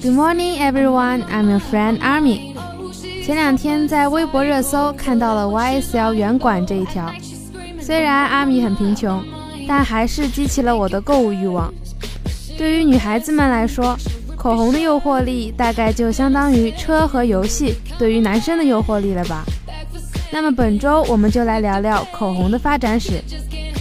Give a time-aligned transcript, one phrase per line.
[0.00, 1.22] Good morning, everyone.
[1.24, 2.54] I'm your friend Army.
[3.22, 7.12] 前两天在微博热搜看到了 YSL 圆管这一条，
[7.78, 9.22] 虽然阿米很贫穷，
[9.68, 11.70] 但还是激起了我的购物欲望。
[12.56, 13.94] 对于女孩子们来说，
[14.36, 19.44] 口红的诱惑力大概就相当于车和游戏对于男生的诱惑力了吧。
[20.32, 23.22] 那么本周我们就来聊聊口红的发展史，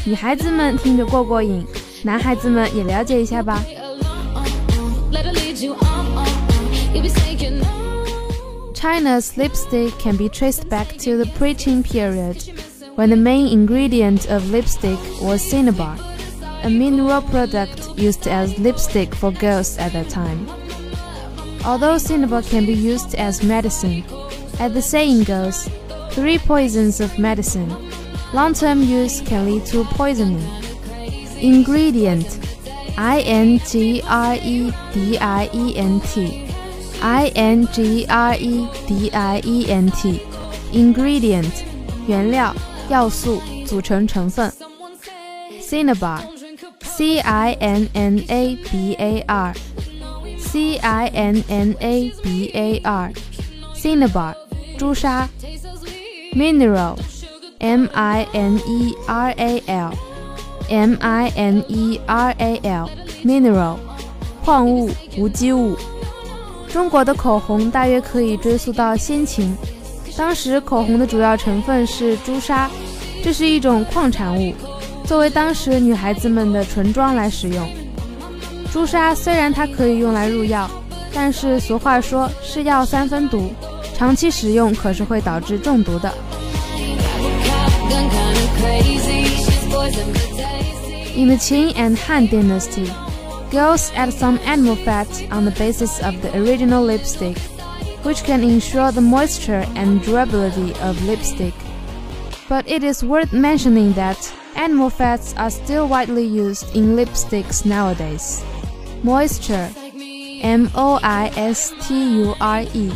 [0.06, 1.64] 女孩子们听着过过瘾，
[2.03, 3.65] 男孩子们也了解一下吧。
[8.75, 12.37] China's lipstick can be traced back to the preaching period,
[12.97, 15.97] when the main ingredient of lipstick was cinnabar
[16.65, 20.49] a mineral product used as lipstick for girls at that time.
[21.63, 24.03] Although cinnabar can be used as medicine,
[24.59, 25.69] as the saying goes,
[26.11, 27.71] three poisons of medicine.
[28.33, 30.58] Long-term use can lead to poisoning.
[31.41, 32.27] Ingredient
[32.97, 36.47] I N G R E D I E N T
[37.03, 40.21] I N G R E D I E N T
[40.73, 41.53] Ingredient
[42.07, 42.55] 原料、
[42.89, 44.53] 要素、组成成分
[45.61, 46.21] Cinnabar
[46.83, 49.55] C I N N A B A R
[50.39, 53.13] C I N N A B A R
[53.75, 54.35] Cinnabar
[54.79, 55.29] 朱砂
[56.33, 56.97] Mineral
[57.59, 60.08] M I N E R A L
[60.70, 62.90] M I N E R A L
[63.24, 63.76] Mineral
[64.46, 65.76] 矿物无机物。
[66.72, 69.56] 中国的口红大约可以追溯到先秦，
[70.16, 72.70] 当时口红的主要成分是朱砂，
[73.24, 74.54] 这是一种矿产物。
[75.04, 77.68] 作为当时女孩子们的唇妆来使用，
[78.72, 80.70] 朱砂虽然它可以用来入药，
[81.12, 83.52] 但是俗话说是药三分毒，
[83.98, 86.14] 长期使用可是会导致中毒的。
[91.15, 92.91] In the Qing and Han Dynasty,
[93.51, 97.39] girls add some animal fat on the basis of the original lipstick,
[98.03, 101.55] which can ensure the moisture and durability of lipstick.
[102.49, 104.19] But it is worth mentioning that
[104.57, 108.45] Animal fats are still widely used in lipsticks nowadays.
[109.03, 109.69] Moisture
[110.43, 112.93] M O I S T U R E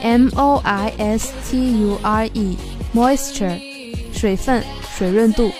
[0.00, 2.56] M O I S T U R E
[2.92, 3.58] moisture
[4.12, 4.62] 水分
[4.96, 5.50] 水润度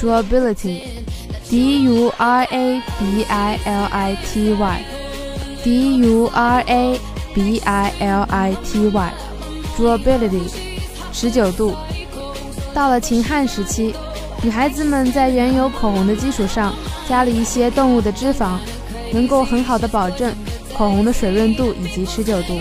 [0.00, 1.04] Durability.
[1.48, 4.84] D U R A B I L I T Y.
[5.62, 6.98] D U R A
[7.34, 9.12] B I L I T Y.
[9.76, 10.50] Durability.
[11.12, 11.74] 持久度。
[12.72, 13.94] 到了秦汉时期
[14.42, 16.72] 女孩子们在原有口红的基础上
[17.08, 18.58] 加了一些动物的脂肪，
[19.12, 20.32] 能够很好的保证
[20.78, 22.58] 口红的水润度以及持久度。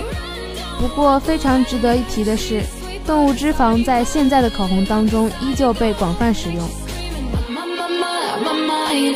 [0.80, 2.64] 不过非常值得一提的是，
[3.06, 6.68] 动物脂肪在现在的口红当中依旧被广泛使用。
[8.92, 9.16] In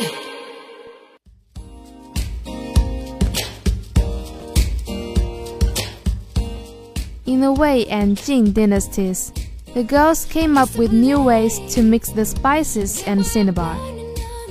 [7.40, 9.32] the Wei and Jin dynasties.
[9.74, 13.76] The girls came up with new ways to mix the spices and cinnabar.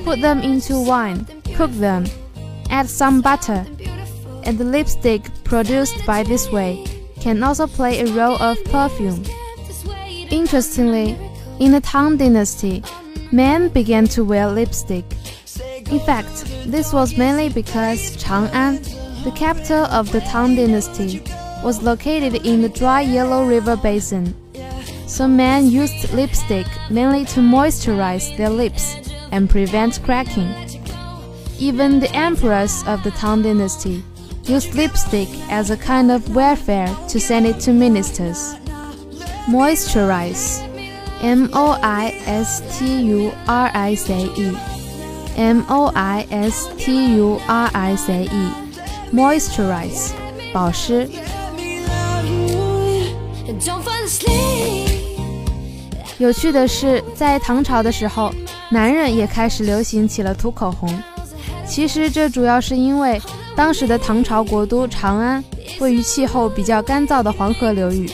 [0.03, 2.05] Put them into wine, cook them,
[2.69, 3.65] add some butter,
[4.43, 6.83] and the lipstick produced by this way
[7.21, 9.23] can also play a role of perfume.
[10.29, 11.17] Interestingly,
[11.61, 12.83] in the Tang Dynasty,
[13.33, 15.05] men began to wear lipstick.
[15.91, 18.79] In fact, this was mainly because Chang'an,
[19.23, 21.21] the capital of the Tang Dynasty,
[21.63, 24.35] was located in the dry Yellow River Basin
[25.07, 28.95] So men used lipstick mainly to moisturize their lips
[29.31, 30.51] and prevent cracking.
[31.59, 34.03] Even the emperors of the Tang Dynasty
[34.45, 38.55] used lipstick as a kind of welfare to send it to ministers.
[39.45, 40.72] Moisturize
[41.23, 44.53] M O I S T U R I C E
[45.37, 48.51] M O I S T U R I C E
[49.13, 50.09] Moisturize
[50.53, 51.09] 保湿。
[56.17, 58.29] 有趣的是，在唐朝的时候，
[58.69, 60.93] 男人也开始流行起了涂口红。
[61.65, 63.21] 其实这主要是因为
[63.55, 65.41] 当时的唐朝国都长安
[65.79, 68.11] 位于气候比较干燥的黄河流域，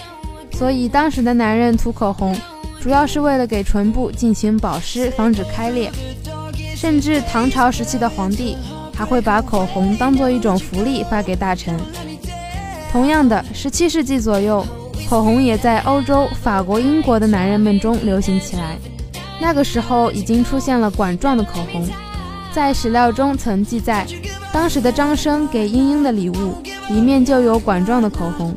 [0.52, 2.38] 所以当时的男人涂口红
[2.82, 5.92] 主要是为了给唇部进行保湿，防止开裂。
[6.76, 8.56] 甚至唐朝时期的皇帝
[8.94, 11.78] 还会把口红当做一种福利发给大臣。
[12.92, 14.66] 同样的，十七世纪左右。
[15.10, 18.78] 口红也在欧洲、法国、英国的男人们中流行起来。
[19.42, 21.88] 那个时候已经出现了管状的口红，
[22.54, 24.06] 在史料中曾记载，
[24.54, 26.56] 当时的张生给莺莺的礼物
[26.90, 28.56] 里面就有管状的口红。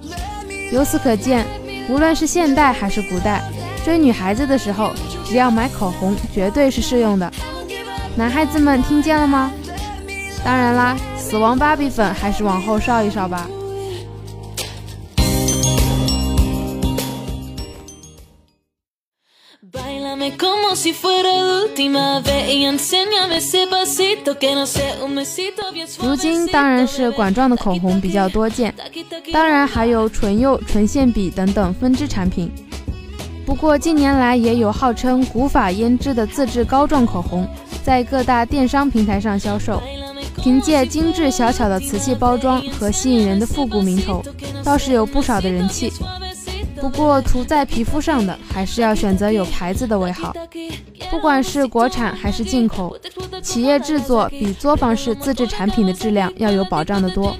[0.71, 1.47] 由此可见，
[1.89, 3.43] 无论是现代还是古代，
[3.85, 4.93] 追女孩子的时候，
[5.25, 7.31] 只要买口红绝对是适用的。
[8.17, 9.53] 男孩子们听见了吗？
[10.45, 13.49] 当然啦，死亡芭比粉还是往后稍一稍吧。
[26.01, 28.75] 如今当然是管状的口红比较多见，
[29.33, 32.51] 当然还有唇釉、唇线笔等等分支产品。
[33.45, 37.47] 不过近年来也有号称古法胭脂的自制膏状口红，
[37.85, 39.83] 在各大电商平台上销售。
[40.37, 44.25] 凭借精致小巧的瓷器包装和吸引人的复古名头，
[44.65, 45.93] 倒是有不少的人气。
[46.81, 50.35] 不过涂在皮肤上的，还是要选择有牌子的为好。
[51.11, 52.97] 不管是国产还是进口，
[53.41, 57.37] 企业制作比作坊式自制产品的质量要有保障的多。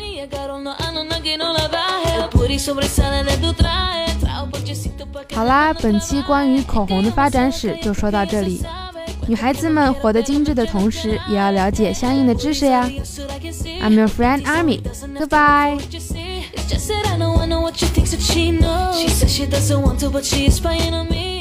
[5.35, 8.65] 好啦，本期关于口红的发展史就说到这里。
[9.29, 12.91] 女孩子们活得精致的同时，也要了解相应的知识呀。
[13.81, 14.81] I'm your friend Army.
[15.19, 15.79] Goodbye.
[15.91, 15.99] She
[19.09, 21.32] says she doesn't want to, but she is spying on me.